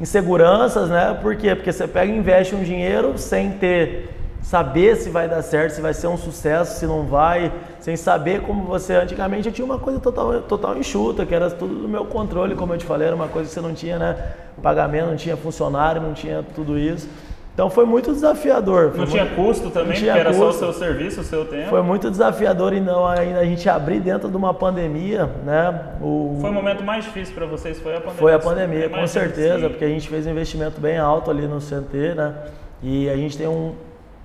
[0.00, 1.16] inseguranças, né?
[1.20, 1.54] Por quê?
[1.54, 4.10] Porque você pega e investe um dinheiro sem ter
[4.44, 8.42] saber se vai dar certo, se vai ser um sucesso, se não vai, sem saber
[8.42, 8.94] como você.
[8.94, 12.74] Antigamente eu tinha uma coisa total, total enxuta, que era tudo do meu controle, como
[12.74, 14.32] eu te falei, era uma coisa que você não tinha, né?
[14.62, 17.08] Pagamento, não tinha funcionário, não tinha tudo isso.
[17.54, 18.90] Então foi muito desafiador.
[18.90, 20.42] Foi não muito, tinha custo também, porque era custo.
[20.42, 21.70] só o seu serviço, o seu tempo.
[21.70, 25.94] Foi muito desafiador e não ainda a gente abrir dentro de uma pandemia, né?
[26.02, 28.18] O, foi o momento mais difícil para vocês, foi a pandemia.
[28.18, 31.62] Foi a pandemia, com certeza, porque a gente fez um investimento bem alto ali no
[31.62, 32.34] CNT, né?
[32.82, 33.72] E a gente tem um,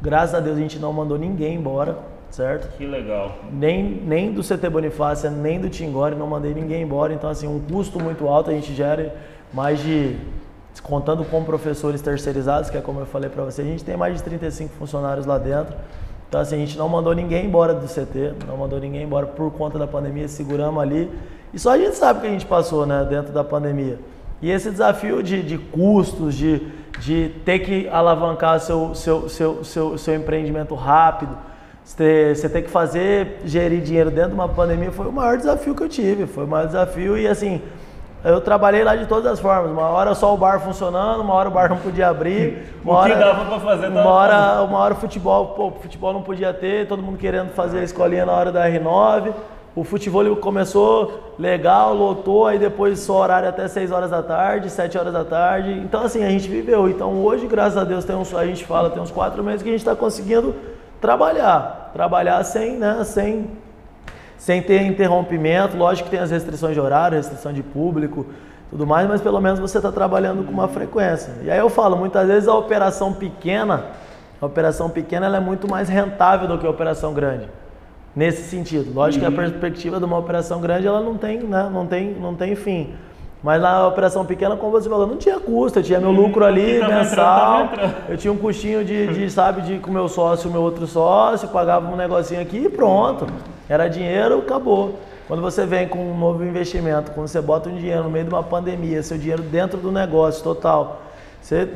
[0.01, 1.97] graças a Deus a gente não mandou ninguém embora,
[2.29, 2.75] certo?
[2.77, 3.35] Que legal.
[3.51, 7.13] Nem, nem do CT Bonifácia, nem do Tingore, não mandei ninguém embora.
[7.13, 9.15] Então, assim, um custo muito alto, a gente gera
[9.53, 10.17] mais de
[10.83, 14.15] contando com professores terceirizados, que é como eu falei para você, a gente tem mais
[14.15, 15.75] de 35 funcionários lá dentro.
[16.27, 19.51] Então, assim, a gente não mandou ninguém embora do CT, não mandou ninguém embora por
[19.51, 21.11] conta da pandemia, seguramos ali.
[21.53, 23.99] E só a gente sabe o que a gente passou, né, dentro da pandemia.
[24.41, 26.61] E esse desafio de, de custos, de,
[26.99, 31.35] de ter que alavancar seu, seu, seu, seu, seu empreendimento rápido,
[31.83, 35.73] você, você ter que fazer, gerir dinheiro dentro de uma pandemia, foi o maior desafio
[35.73, 36.27] que eu tive.
[36.27, 37.61] Foi o maior desafio e, assim,
[38.23, 39.71] eu trabalhei lá de todas as formas.
[39.71, 42.65] Uma hora só o bar funcionando, uma hora o bar não podia abrir.
[42.83, 45.71] Uma o hora, que dava pra fazer uma hora, uma hora o futebol, pô, o
[45.71, 49.33] futebol não podia ter, todo mundo querendo fazer a escolinha na hora da R9.
[49.75, 54.97] O futebol começou legal, lotou, aí depois só horário até 6 horas da tarde, 7
[54.97, 55.71] horas da tarde.
[55.71, 56.89] Então assim, a gente viveu.
[56.89, 59.69] Então hoje, graças a Deus, tem uns, a gente fala, tem uns quatro meses que
[59.69, 60.55] a gente está conseguindo
[60.99, 61.91] trabalhar.
[61.93, 63.47] Trabalhar sem, né, sem
[64.39, 65.77] sem ter interrompimento.
[65.77, 68.25] Lógico que tem as restrições de horário, restrição de público,
[68.71, 71.33] tudo mais, mas pelo menos você está trabalhando com uma frequência.
[71.43, 73.85] E aí eu falo, muitas vezes a operação pequena,
[74.41, 77.47] a operação pequena ela é muito mais rentável do que a operação grande.
[78.19, 78.93] Nesse sentido.
[78.93, 79.31] Lógico uhum.
[79.31, 79.49] que a uhum.
[79.49, 81.69] perspectiva de uma operação grande ela não tem, né?
[81.71, 82.89] não tem, não tem fim.
[83.41, 86.23] Mas na operação pequena, como você falou, não tinha custo, eu tinha meu uhum.
[86.23, 87.69] lucro ali mensal,
[88.09, 91.89] eu tinha um custinho de, de, sabe, de com meu sócio, meu outro sócio, pagava
[91.89, 93.25] um negocinho aqui e pronto.
[93.69, 94.99] Era dinheiro, acabou.
[95.25, 98.31] Quando você vem com um novo investimento, quando você bota um dinheiro no meio de
[98.33, 101.03] uma pandemia, seu dinheiro dentro do negócio total,
[101.49, 101.67] você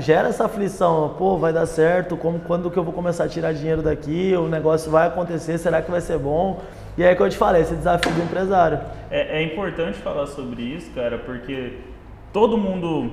[0.00, 3.54] gera essa aflição, pô, vai dar certo, como, quando que eu vou começar a tirar
[3.54, 6.60] dinheiro daqui, o negócio vai acontecer, será que vai ser bom?
[6.98, 8.80] E aí que eu te falei, esse desafio do empresário.
[9.10, 11.72] É, é importante falar sobre isso, cara, porque
[12.34, 13.12] todo mundo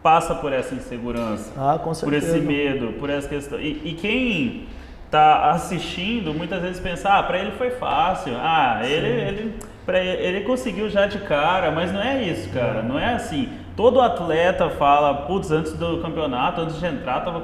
[0.00, 3.58] passa por essa insegurança, ah, com por esse medo, por essa questão.
[3.58, 4.68] E, e quem
[5.10, 10.22] tá assistindo muitas vezes pensa, ah, para ele foi fácil, ah, ele, ele, pra ele,
[10.22, 13.48] ele conseguiu já de cara, mas não é isso, cara, não é assim.
[13.78, 17.42] Todo atleta fala, putz, antes do campeonato, antes de entrar, tava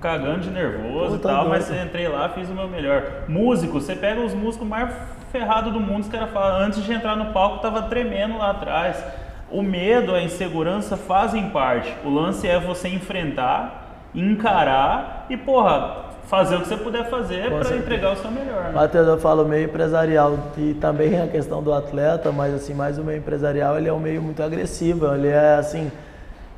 [0.00, 1.48] cagando de nervoso e tal, doido.
[1.50, 3.04] mas entrei lá, fiz o meu melhor.
[3.28, 4.92] Músico, você pega os músicos mais
[5.30, 9.00] ferrados do mundo, os caras falam, antes de entrar no palco, tava tremendo lá atrás.
[9.48, 11.94] O medo, a insegurança fazem parte.
[12.04, 17.76] O lance é você enfrentar, encarar e, porra, fazer o que você puder fazer para
[17.76, 18.66] entregar o seu melhor.
[18.66, 18.72] Né?
[18.72, 23.02] Matheus, eu falo meio empresarial e também a questão do atleta, mas assim, mais o
[23.02, 25.90] meio empresarial, ele é um meio muito agressivo, ele é assim,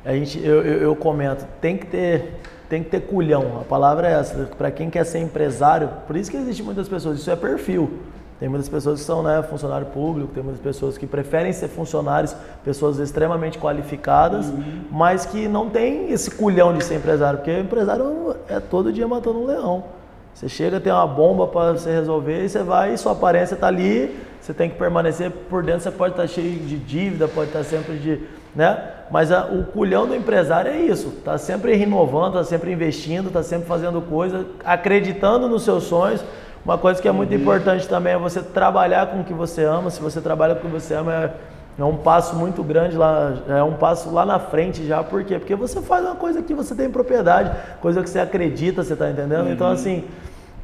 [0.05, 4.07] a gente, eu, eu, eu comento, tem que ter tem que ter culhão, a palavra
[4.07, 7.35] é essa, para quem quer ser empresário, por isso que existe muitas pessoas, isso é
[7.35, 7.99] perfil,
[8.43, 12.35] tem muitas pessoas que são né, funcionário público, tem muitas pessoas que preferem ser funcionários,
[12.61, 14.81] pessoas extremamente qualificadas, uhum.
[14.91, 19.39] mas que não tem esse culhão de ser empresário, porque empresário é todo dia matando
[19.39, 19.85] um leão.
[20.33, 23.67] Você chega, tem uma bomba para você resolver e você vai e sua aparência está
[23.67, 27.47] ali, você tem que permanecer por dentro, você pode estar tá cheio de dívida, pode
[27.47, 28.23] estar tá sempre de.
[28.53, 28.77] Né?
[29.09, 33.41] Mas a, o culhão do empresário é isso, está sempre renovando, está sempre investindo, está
[33.41, 36.21] sempre fazendo coisa, acreditando nos seus sonhos
[36.65, 37.41] uma coisa que é muito uhum.
[37.41, 39.89] importante também é você trabalhar com o que você ama.
[39.89, 41.31] Se você trabalha com o que você ama, é,
[41.77, 45.03] é um passo muito grande lá, é um passo lá na frente já.
[45.03, 45.37] Por quê?
[45.37, 49.09] Porque você faz uma coisa que você tem propriedade, coisa que você acredita, você está
[49.09, 49.41] entendendo?
[49.41, 49.53] Então, uhum.
[49.53, 50.05] Então, assim,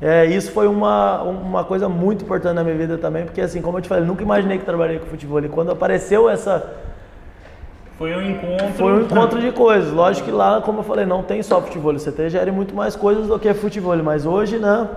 [0.01, 3.77] é, isso foi uma, uma coisa muito importante na minha vida também, porque, assim, como
[3.77, 5.43] eu te falei, eu nunca imaginei que trabalhei com futebol.
[5.43, 6.71] E quando apareceu essa.
[7.97, 8.73] Foi um encontro.
[8.75, 9.91] Foi um encontro de coisas.
[9.91, 11.91] Lógico que lá, como eu falei, não tem só futebol.
[11.91, 13.97] Você tem, gera muito mais coisas do que futebol.
[13.97, 14.87] Mas hoje, né?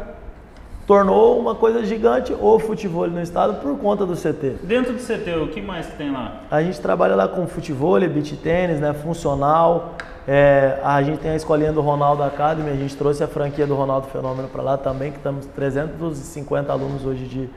[0.87, 4.57] Tornou uma coisa gigante o futebol no estado por conta do CT.
[4.65, 6.41] Dentro do CT, o que mais tem lá?
[6.51, 9.95] A gente trabalha lá com futebol, beach tênis, né, funcional.
[10.27, 13.75] É, a gente tem a escolinha do Ronaldo Academy, a gente trouxe a franquia do
[13.75, 17.51] Ronaldo Fenômeno para lá também, que estamos 350 alunos hoje de,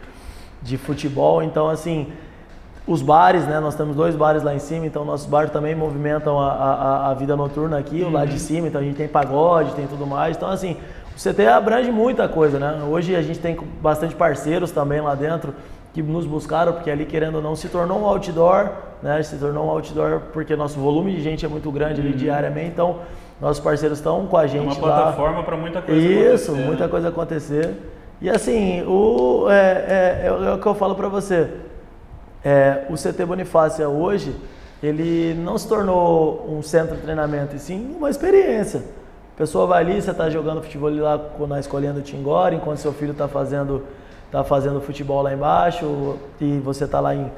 [0.62, 1.44] de futebol.
[1.44, 2.12] Então, assim,
[2.88, 3.60] os bares, né?
[3.60, 7.14] Nós temos dois bares lá em cima, então nossos bares também movimentam a, a, a
[7.14, 8.10] vida noturna aqui, uhum.
[8.10, 10.36] o lado de cima, então a gente tem pagode, tem tudo mais.
[10.36, 10.78] Então, assim,
[11.16, 12.84] o CT abrange muita coisa, né?
[12.90, 15.54] Hoje a gente tem bastante parceiros também lá dentro
[15.94, 18.70] que nos buscaram, porque ali, querendo ou não, se tornou um outdoor,
[19.02, 19.24] né?
[19.24, 22.18] Se tornou um outdoor porque nosso volume de gente é muito grande ali uhum.
[22.18, 22.98] diariamente, então
[23.40, 26.34] nossos parceiros estão com a gente é uma plataforma para muita coisa Isso, acontecer.
[26.34, 26.90] Isso, muita né?
[26.90, 27.76] coisa acontecer.
[28.22, 31.50] E assim, o, é, é, é, é o que eu falo para você.
[32.44, 34.36] É, o CT Bonifácia hoje,
[34.84, 38.84] ele não se tornou um centro de treinamento, e sim uma experiência.
[39.36, 42.94] A pessoa vai ali, você está jogando futebol lá na escolinha do Tingora, enquanto seu
[42.94, 43.84] filho está fazendo,
[44.32, 47.30] tá fazendo futebol lá embaixo, e você está lá em.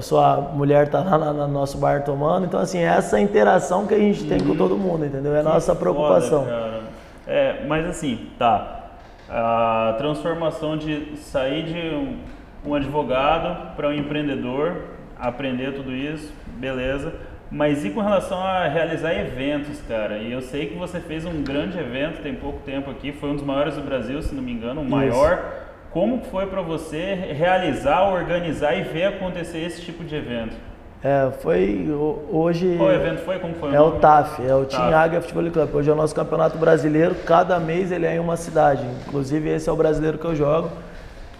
[0.00, 2.46] Sua mulher está lá no nosso bar tomando.
[2.46, 5.34] Então, assim, é essa interação que a gente tem com todo mundo, entendeu?
[5.34, 6.44] É a nossa preocupação.
[6.44, 6.80] Foda,
[7.26, 8.90] é, mas assim, tá.
[9.28, 12.18] A transformação de sair de um,
[12.64, 14.76] um advogado para um empreendedor,
[15.18, 17.12] aprender tudo isso, beleza
[17.52, 20.16] mas e com relação a realizar eventos, cara?
[20.16, 23.34] E eu sei que você fez um grande evento tem pouco tempo aqui, foi um
[23.34, 25.34] dos maiores do Brasil, se não me engano, o maior.
[25.34, 25.62] Isso.
[25.90, 30.56] Como foi para você realizar, organizar e ver acontecer esse tipo de evento?
[31.04, 31.86] É, foi
[32.30, 32.76] hoje.
[32.78, 33.38] Qual evento foi?
[33.38, 33.70] Como foi?
[33.70, 35.74] O é o TAF, é o Team Águia Futebol Club.
[35.74, 37.14] Hoje é o nosso campeonato brasileiro.
[37.26, 38.82] Cada mês ele é em uma cidade.
[39.06, 40.70] Inclusive esse é o brasileiro que eu jogo.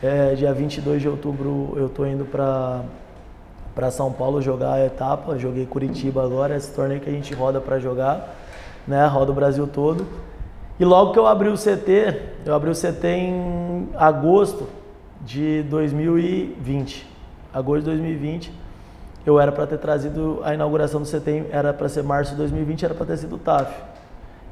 [0.02, 2.82] É, dia 22 de outubro eu tô indo para
[3.74, 5.38] para São Paulo jogar a etapa.
[5.38, 8.36] Joguei Curitiba agora, esse torneio que a gente roda para jogar,
[8.86, 9.06] né?
[9.06, 10.06] Roda o Brasil todo.
[10.78, 14.68] E logo que eu abri o CT, eu abri o CT em agosto
[15.20, 17.06] de 2020.
[17.52, 18.52] Agosto de 2020.
[19.24, 22.84] Eu era para ter trazido a inauguração do CT, era para ser março de 2020,
[22.84, 23.72] era para ter sido o TAF.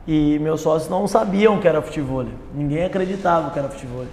[0.06, 2.24] E meus sócios não sabiam que era futebol.
[2.54, 4.04] Ninguém acreditava que era futebol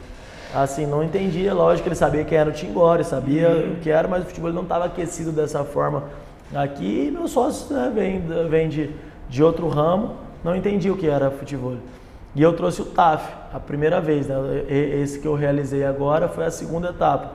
[0.53, 3.73] assim, não entendia, lógico ele sabia quem era o Tingore, sabia uhum.
[3.73, 6.03] o que era, mas o futebol não estava aquecido dessa forma
[6.55, 8.89] aqui, e meus sócios né, vêm vem de,
[9.29, 11.75] de outro ramo, não entendia o que era futebol.
[12.37, 14.35] E eu trouxe o TAF, a primeira vez, né?
[14.69, 17.31] Esse que eu realizei agora foi a segunda etapa.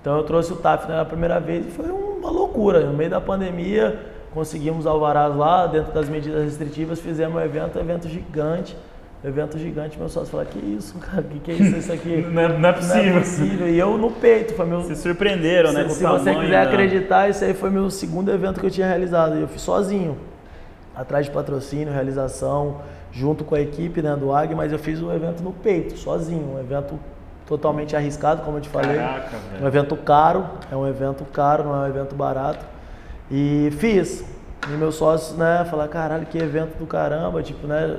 [0.00, 2.80] Então eu trouxe o TAF na primeira vez e foi uma loucura.
[2.80, 4.00] No meio da pandemia,
[4.32, 8.74] conseguimos alvarás lá, dentro das medidas restritivas, fizemos um evento, um evento gigante.
[9.24, 12.22] Evento gigante, meu sócio falou, que isso, cara, que que é isso, isso aqui?
[12.30, 13.02] não, é, não, é, possível.
[13.02, 13.68] Não é possível.
[13.68, 14.82] E eu no peito, foi meu...
[14.82, 15.88] Se surpreenderam, né?
[15.88, 16.70] Se, se você quiser da...
[16.70, 19.36] acreditar, esse aí foi meu segundo evento que eu tinha realizado.
[19.36, 20.16] E eu fiz sozinho,
[20.94, 25.10] atrás de patrocínio, realização, junto com a equipe né, do AG, mas eu fiz o
[25.12, 26.98] evento no peito, sozinho, um evento
[27.46, 28.96] totalmente arriscado, como eu te falei.
[28.96, 29.64] Caraca, velho.
[29.64, 32.64] Um evento caro, é um evento caro, não é um evento barato.
[33.30, 34.24] E fiz.
[34.68, 37.98] E meus sócios, né, falaram, caralho, que evento do caramba, tipo, né,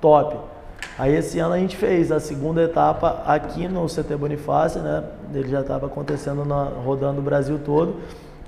[0.00, 0.36] top.
[0.98, 5.48] Aí esse ano a gente fez a segunda etapa aqui no CT Bonifácio, né, ele
[5.48, 7.96] já estava acontecendo, na, rodando o Brasil todo.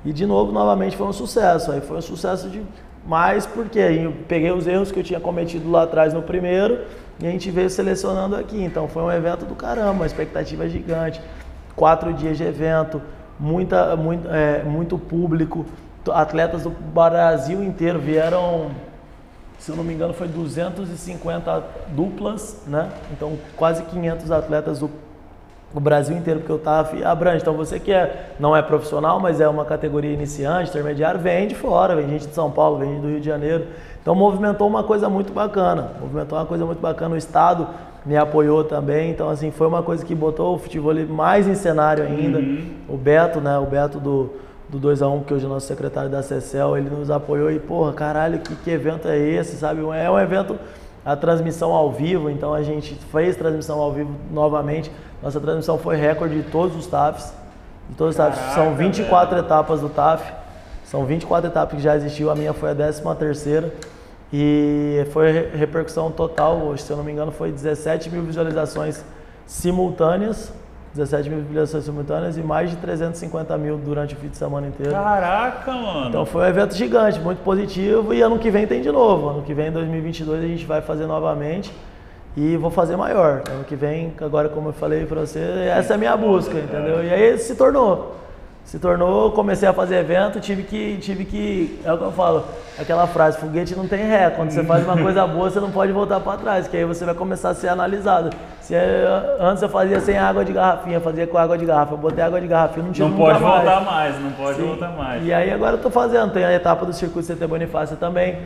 [0.05, 1.71] E de novo, novamente, foi um sucesso.
[1.71, 2.63] Aí foi um sucesso de
[3.05, 6.83] mas porque eu peguei os erros que eu tinha cometido lá atrás no primeiro
[7.19, 8.63] e a gente veio selecionando aqui.
[8.63, 11.21] Então foi um evento do caramba, uma expectativa gigante.
[11.75, 13.03] Quatro dias de evento,
[13.39, 15.67] muita, muito, é, muito público.
[16.13, 18.71] Atletas do Brasil inteiro vieram,
[19.63, 22.91] se eu não me engano, foi 250 duplas, né?
[23.13, 24.91] Então quase 500 atletas do
[25.73, 27.41] o Brasil inteiro, porque o TAF abrange.
[27.41, 31.55] Então você que é, não é profissional, mas é uma categoria iniciante, intermediário, vem de
[31.55, 33.69] fora, vem gente de São Paulo, vem do Rio de Janeiro.
[34.03, 37.15] Então movimentou uma coisa muito bacana, movimentou uma coisa muito bacana.
[37.15, 37.69] O Estado
[38.05, 42.05] me apoiou também, então assim, foi uma coisa que botou o futebol mais em cenário
[42.05, 42.39] ainda.
[42.39, 42.67] Uhum.
[42.89, 44.35] O Beto, né, o Beto do,
[44.73, 47.93] do 2x1, que hoje é o nosso secretário da CECEL, ele nos apoiou e, porra,
[47.93, 49.83] caralho, que, que evento é esse, sabe?
[49.95, 50.59] É um evento,
[51.05, 54.91] a transmissão ao vivo, então a gente fez transmissão ao vivo novamente,
[55.23, 57.33] nossa transmissão foi recorde de todos os TAFs.
[57.89, 58.55] De todos os TAFs.
[58.55, 59.47] São 24 velho.
[59.47, 60.33] etapas do TAF.
[60.85, 62.29] São 24 etapas que já existiu.
[62.31, 63.73] A minha foi a 13 terceira.
[64.33, 69.05] E foi repercussão total, hoje, se eu não me engano, foi 17 mil visualizações
[69.47, 70.53] simultâneas.
[70.95, 74.93] 17 mil visualizações simultâneas e mais de 350 mil durante o fim de semana inteiro.
[74.93, 76.09] Caraca, mano!
[76.09, 78.13] Então foi um evento gigante, muito positivo.
[78.13, 79.31] E ano que vem tem de novo.
[79.31, 81.73] Ano que vem, 2022, a gente vai fazer novamente
[82.37, 83.43] e vou fazer maior.
[83.51, 85.39] Ano que vem, agora como eu falei para você,
[85.75, 87.03] essa é a minha busca, entendeu?
[87.03, 88.22] E aí se tornou.
[88.65, 92.45] Se tornou, comecei a fazer evento, tive que, tive que, é o que eu falo,
[92.79, 94.31] aquela frase, foguete não tem ré.
[94.31, 97.05] Quando você faz uma coisa boa, você não pode voltar para trás, que aí você
[97.05, 98.31] vai começar a ser analisado.
[98.61, 101.99] Se é, antes eu fazia sem água de garrafinha, fazia com água de garrafa, eu
[101.99, 103.65] botei água de garrafinha, não tinha Não pode mais.
[103.65, 104.67] voltar mais, não pode Sim.
[104.67, 105.27] voltar mais.
[105.27, 108.39] E aí agora eu tô fazendo, tem a etapa do circuito CT Bonifácio também,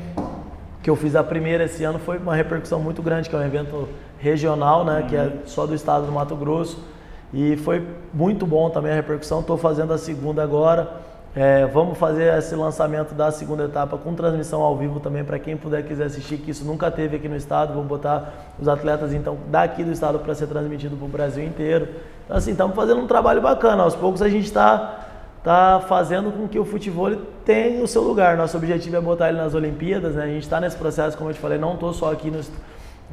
[0.82, 3.44] que eu fiz a primeira esse ano foi uma repercussão muito grande, que é um
[3.44, 5.06] evento regional, né, uhum.
[5.06, 5.32] que é uhum.
[5.44, 6.95] só do estado do Mato Grosso.
[7.32, 9.40] E foi muito bom também a repercussão.
[9.40, 11.04] Estou fazendo a segunda agora.
[11.34, 15.54] É, vamos fazer esse lançamento da segunda etapa com transmissão ao vivo também para quem
[15.54, 17.74] puder quiser assistir, que isso nunca teve aqui no estado.
[17.74, 21.88] Vamos botar os atletas então daqui do estado para ser transmitido para o Brasil inteiro.
[22.24, 23.82] Então assim, estamos fazendo um trabalho bacana.
[23.82, 25.02] Aos poucos a gente está
[25.46, 28.36] está fazendo com que o futebol tenha o seu lugar.
[28.36, 30.24] Nosso objetivo é botar ele nas Olimpíadas, né?
[30.24, 32.40] A gente está nesse processo, como eu te falei, não estou só aqui no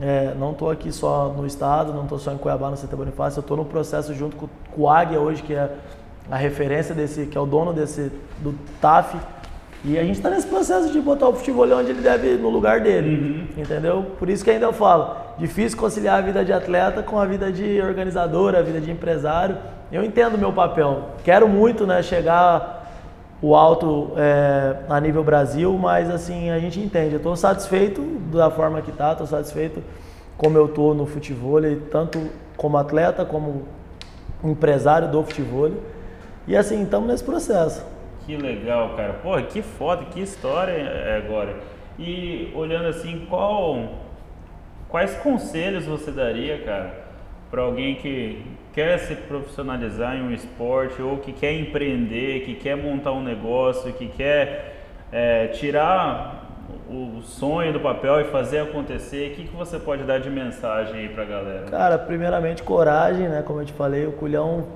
[0.02, 3.40] é, não estou aqui só no estado, não estou só em Cuiabá, no CT Bonifácio,
[3.40, 5.70] eu estou no processo junto com, com o Águia hoje, que é
[6.32, 9.18] a referência desse, que é o dono desse do TAF.
[9.86, 12.80] E a gente está nesse processo de botar o futebol onde ele deve, no lugar
[12.80, 13.62] dele, uhum.
[13.62, 14.06] entendeu?
[14.18, 17.52] Por isso que ainda eu falo, difícil conciliar a vida de atleta com a vida
[17.52, 19.58] de organizador, a vida de empresário.
[19.92, 21.10] Eu entendo o meu papel.
[21.24, 22.83] Quero muito né, chegar
[23.44, 27.16] o alto é, a nível Brasil, mas assim, a gente entende.
[27.16, 28.02] Eu estou satisfeito
[28.32, 29.84] da forma que está, estou satisfeito
[30.38, 31.60] como eu estou no futebol,
[31.92, 33.64] tanto como atleta, como
[34.42, 35.72] empresário do futebol.
[36.48, 37.86] E assim, estamos nesse processo.
[38.26, 39.20] Que legal, cara.
[39.22, 41.58] Pô, que foda, que história é agora.
[42.00, 43.90] E olhando assim, qual,
[44.88, 46.94] quais conselhos você daria, cara,
[47.52, 48.42] para alguém que
[48.74, 53.94] quer se profissionalizar em um esporte ou que quer empreender, que quer montar um negócio,
[53.94, 54.76] que quer
[55.12, 56.42] é, tirar
[56.90, 60.96] o sonho do papel e fazer acontecer, o que, que você pode dar de mensagem
[60.96, 61.66] aí pra galera?
[61.66, 63.44] Cara, primeiramente coragem, né?
[63.46, 64.68] Como eu te falei, o culhão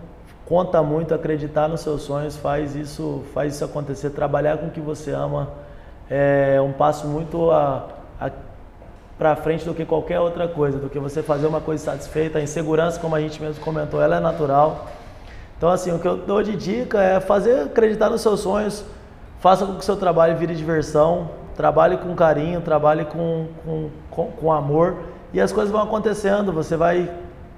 [0.46, 4.80] conta muito, acreditar nos seus sonhos, faz isso, faz isso acontecer, trabalhar com o que
[4.80, 5.68] você ama
[6.10, 7.88] é um passo muito a,
[9.18, 12.38] para frente do que qualquer outra coisa, do que você fazer uma coisa satisfeita.
[12.38, 14.88] A insegurança, como a gente mesmo comentou, ela é natural.
[15.58, 18.86] Então, assim, o que eu dou de dica é fazer acreditar nos seus sonhos,
[19.40, 24.32] faça com que o seu trabalho vire diversão, trabalhe com carinho, trabalhe com, com, com,
[24.32, 24.98] com amor
[25.34, 26.54] e as coisas vão acontecendo.
[26.54, 27.10] Você vai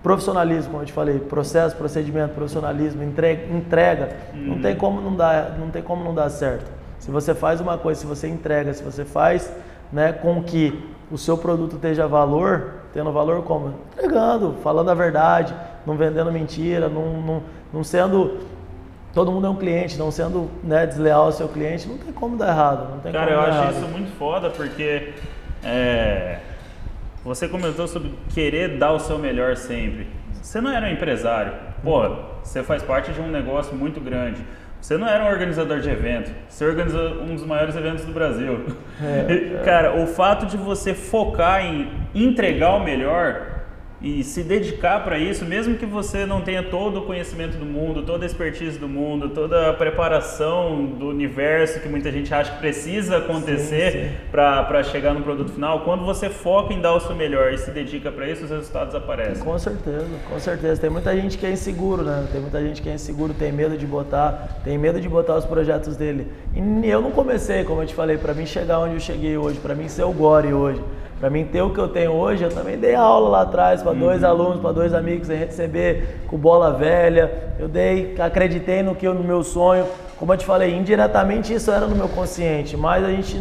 [0.01, 4.77] profissionalismo, como eu te falei, processo, procedimento, profissionalismo, entrega, entrega não tem uhum.
[4.77, 6.71] como não dar, não tem como não dar certo.
[6.99, 9.51] Se você faz uma coisa, se você entrega, se você faz,
[9.91, 13.73] né, com que o seu produto esteja valor, tendo valor como?
[13.93, 15.53] Entregando, falando a verdade,
[15.85, 17.43] não vendendo mentira, não, não,
[17.73, 18.39] não sendo
[19.13, 22.37] todo mundo é um cliente, não sendo né, desleal ao seu cliente, não tem como
[22.37, 22.91] dar errado.
[22.91, 23.75] Não tem Cara, eu acho errado.
[23.75, 25.13] isso muito foda porque
[25.63, 26.39] é,
[27.23, 30.07] você comentou sobre querer dar o seu melhor sempre.
[30.41, 31.53] Você não era um empresário.
[31.83, 34.41] Pô, você faz parte de um negócio muito grande.
[34.81, 38.65] Você não era um organizador de evento, você organizou um dos maiores eventos do Brasil.
[39.01, 39.61] É, é.
[39.65, 43.58] Cara, o fato de você focar em entregar o melhor
[44.01, 48.03] e se dedicar para isso, mesmo que você não tenha todo o conhecimento do mundo,
[48.03, 52.59] toda a expertise do mundo, toda a preparação do universo que muita gente acha que
[52.59, 57.51] precisa acontecer para chegar no produto final, quando você foca em dar o seu melhor
[57.51, 59.43] e se dedica para isso, os resultados aparecem.
[59.43, 60.79] Com certeza, com certeza.
[60.79, 62.25] Tem muita gente que é inseguro, né?
[62.31, 65.45] Tem muita gente que é inseguro, tem medo de botar, tem medo de botar os
[65.45, 66.27] projetos dele.
[66.55, 69.59] E eu não comecei, como eu te falei, para mim chegar onde eu cheguei hoje,
[69.59, 70.81] para mim ser o Gore hoje.
[71.19, 73.93] Para mim ter o que eu tenho hoje, eu também dei aula lá atrás para
[73.93, 74.29] dois uhum.
[74.29, 77.53] alunos, para dois amigos, em receber com bola velha.
[77.59, 79.85] Eu dei, acreditei no que eu, no meu sonho.
[80.17, 83.37] Como eu te falei, indiretamente isso era no meu consciente, mas a gente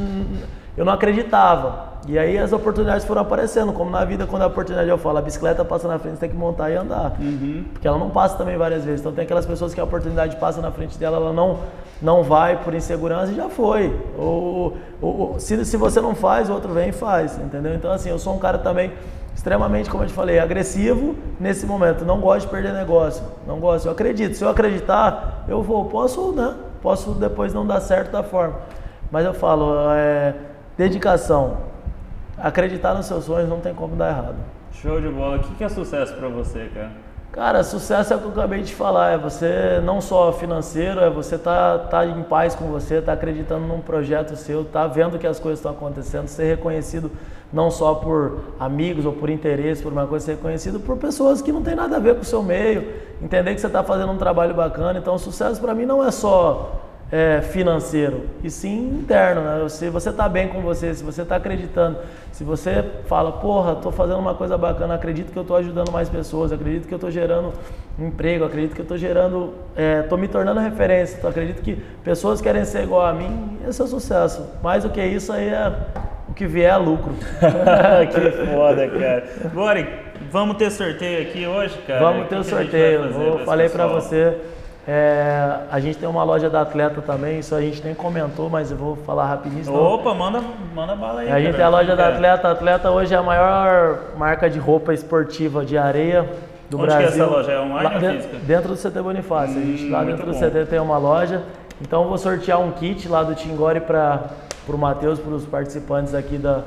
[0.79, 1.89] eu não acreditava.
[2.07, 5.23] E aí as oportunidades foram aparecendo, como na vida, quando a oportunidade eu falo, a
[5.23, 7.17] bicicleta passa na frente, você tem que montar e andar.
[7.19, 7.65] Uhum.
[7.73, 9.01] Porque ela não passa também várias vezes.
[9.01, 11.59] Então tem aquelas pessoas que a oportunidade passa na frente dela, ela não,
[12.01, 13.95] não vai por insegurança e já foi.
[14.17, 17.75] Ou, ou, se, se você não faz, o outro vem e faz, entendeu?
[17.75, 18.93] Então assim, eu sou um cara também
[19.35, 22.05] extremamente, como eu te falei, agressivo nesse momento.
[22.05, 23.23] Não gosto de perder negócio.
[23.47, 23.87] Não gosto.
[23.87, 24.37] Eu acredito.
[24.37, 25.85] Se eu acreditar, eu vou.
[25.85, 26.55] Posso, né?
[26.83, 28.57] Posso depois não dar certo da forma.
[29.11, 30.35] Mas eu falo, é,
[30.77, 31.69] dedicação
[32.37, 34.37] acreditar nos seus sonhos não tem como dar errado.
[34.73, 35.37] Show de bola.
[35.37, 37.08] O que é sucesso para você, cara?
[37.39, 41.09] Cara, sucesso é o que eu acabei de falar, é você não só financeiro, é
[41.09, 45.27] você tá, tá em paz com você, tá acreditando num projeto seu, tá vendo que
[45.27, 47.13] as coisas estão acontecendo, ser reconhecido
[47.53, 51.53] não só por amigos ou por interesse, por uma coisa, ser reconhecido por pessoas que
[51.53, 54.19] não tem nada a ver com o seu meio, entender que você está fazendo um
[54.19, 54.99] trabalho bacana.
[54.99, 56.78] Então, sucesso para mim não é só
[57.11, 59.41] é, financeiro, e sim interno.
[59.41, 59.69] Né?
[59.69, 61.99] Se você está bem com você, se você está acreditando,
[62.33, 66.09] se você fala, porra, estou fazendo uma coisa bacana, acredito que eu estou ajudando mais
[66.09, 67.53] pessoas, acredito que eu estou gerando
[67.99, 69.55] emprego, acredito que eu estou gerando,
[70.03, 73.85] estou é, me tornando referência, acredito que pessoas querem ser igual a mim, esse é
[73.85, 74.47] o sucesso.
[74.63, 75.73] Mais do que isso aí é
[76.29, 77.15] o que vier é lucro.
[78.13, 79.25] que foda, cara.
[79.55, 79.89] Bora,
[80.31, 82.01] vamos ter sorteio aqui hoje, cara?
[82.01, 83.11] Vamos ter o sorteio.
[83.13, 84.37] Vou, falei para você
[84.91, 88.71] é, a gente tem uma loja da atleta também, isso a gente nem comentou, mas
[88.71, 89.71] eu vou falar rapidinho.
[89.71, 90.43] Opa, manda,
[90.75, 91.31] manda bala aí.
[91.31, 92.49] A gente tem a loja da atleta.
[92.49, 96.27] A atleta hoje é a maior marca de roupa esportiva de areia
[96.71, 97.07] do Onde Brasil.
[97.07, 97.53] Onde é essa loja?
[97.53, 98.47] É online ou dentro, física?
[98.47, 99.57] Dentro do CT Bonifácio.
[99.59, 101.43] Hum, a gente hum, lá dentro do CT tem uma loja.
[101.83, 104.31] Então eu vou sortear um kit lá do Tingore para
[104.67, 106.63] o Matheus, para os participantes aqui da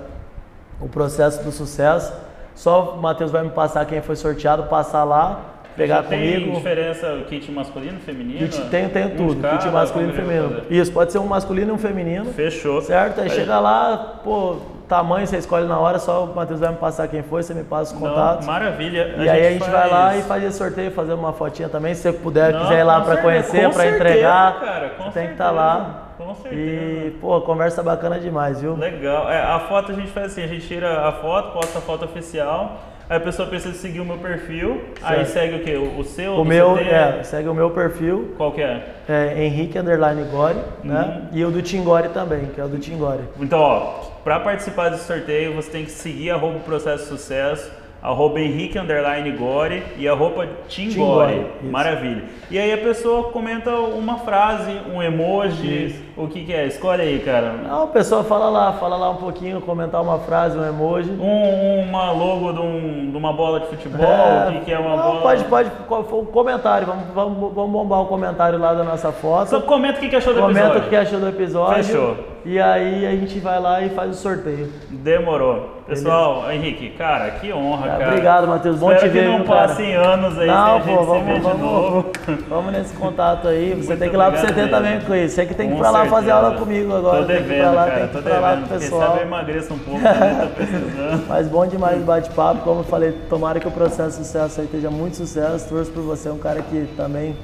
[0.80, 2.14] o processo do sucesso.
[2.54, 5.42] Só o Matheus vai me passar quem foi sorteado, passar lá
[5.76, 6.46] pegar tem comigo.
[6.46, 8.40] Tem diferença o kit masculino e feminino?
[8.40, 9.42] Kit, tem, tem tudo.
[9.42, 10.62] Cada, kit masculino e feminino.
[10.70, 12.26] Isso, pode ser um masculino e um feminino.
[12.34, 12.82] Fechou.
[12.82, 13.20] Certo?
[13.22, 14.58] Aí, Aí, chega lá, pô,
[14.92, 17.64] tamanho você escolhe na hora, só o Matheus vai me passar quem foi, você me
[17.64, 18.46] passa os contatos.
[18.46, 19.16] Não, maravilha.
[19.18, 21.96] A e aí a gente vai lá e faz esse sorteio, fazer uma fotinha também.
[21.96, 25.46] Se você puder, Não, quiser ir lá para conhecer, para entregar, cara, tem que estar
[25.46, 26.08] tá lá.
[26.18, 26.62] Com certeza.
[26.62, 28.76] E, pô, conversa bacana demais, viu?
[28.76, 29.32] Legal.
[29.32, 32.06] É, a foto a gente faz assim, a gente tira a foto, posta a foto
[32.06, 32.80] oficial
[33.12, 35.20] Aí a pessoa precisa seguir o meu perfil, certo.
[35.20, 35.76] aí segue o quê?
[35.76, 36.36] O, seu?
[36.36, 38.34] O meu, é, segue o meu perfil.
[38.38, 38.86] Qual que é?
[39.06, 41.24] É Henrique Underline Gore, né?
[41.30, 41.38] Uhum.
[41.38, 43.24] E o do Tingore também, que é o do Tingore.
[43.38, 43.80] Então, ó,
[44.24, 47.70] para participar desse sorteio, você tem que seguir arroba processo sucesso
[48.02, 51.46] arroba Henrique Underline Gore e arroba Tim Gore.
[51.62, 52.24] Maravilha.
[52.50, 56.04] E aí a pessoa comenta uma frase, um emoji, isso.
[56.18, 56.66] o que, que é?
[56.66, 57.54] Escolhe aí, cara.
[57.54, 61.12] Não, a pessoa fala lá, fala lá um pouquinho, comentar uma frase, um emoji.
[61.12, 64.80] Um, uma logo de, um, de, uma bola de futebol, é, o que, que é
[64.80, 65.22] uma não, bola.
[65.22, 65.72] Pode, pode,
[66.14, 69.50] um comentário, vamos, vamos, vamos bombar o um comentário lá da nossa foto.
[69.50, 70.82] Só comenta o que, que achou do comenta episódio.
[70.82, 71.84] Comenta o que achou do episódio.
[71.84, 72.32] Fechou.
[72.44, 74.68] E aí a gente vai lá e faz o sorteio.
[74.90, 75.82] Demorou.
[75.88, 76.54] Pessoal, Beleza.
[76.56, 78.08] Henrique, cara, que honra, cara.
[78.08, 78.80] Obrigado, Matheus.
[78.80, 82.06] Bom Espero te ver, que não passem anos aí não, pô, vamos, vamos,
[82.48, 83.72] vamos, nesse contato aí.
[83.72, 85.36] Você Muito tem que ir lá pro CT também com isso.
[85.36, 87.18] Você que tem que ir pra lá fazer aula comigo agora.
[87.20, 88.68] Tô devendo, tem que ir pra lá, cara, tem que ir pra lá com o
[88.70, 89.02] pessoal.
[89.02, 91.28] Quem sabe eu emagreço um pouco, tô precisando.
[91.28, 92.62] Mas bom demais o bate-papo.
[92.62, 95.68] Como eu falei, tomara que o processo de sucesso aí esteja muito sucesso.
[95.68, 97.36] Torço por você, um cara que também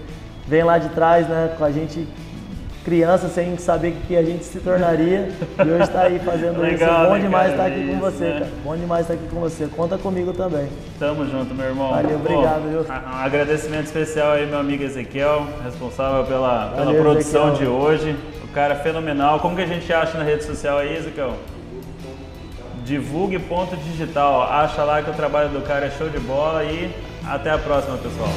[0.48, 2.08] vem lá de trás, né, com a gente
[2.88, 7.02] criança sem saber o que a gente se tornaria e hoje está aí fazendo Legal,
[7.02, 7.10] isso.
[7.10, 8.40] Bom demais estar tá aqui isso, com você, né?
[8.40, 8.52] cara.
[8.64, 9.68] Bom demais estar aqui com você.
[9.68, 10.70] Conta comigo também.
[10.98, 11.90] Tamo junto, meu irmão.
[11.90, 12.70] Valeu, obrigado.
[12.70, 12.80] Viu?
[12.84, 17.72] Um agradecimento especial aí, meu amigo Ezequiel, responsável pela, pela Valeu, produção Ezequiel.
[17.72, 18.16] de hoje.
[18.46, 19.42] O cara é fenomenal.
[19.42, 21.34] Como que a gente acha na rede social aí, Ezequiel?
[22.86, 24.44] Divulgue ponto digital.
[24.44, 26.90] Acha lá que o trabalho do cara é show de bola e
[27.28, 28.30] até a próxima, pessoal.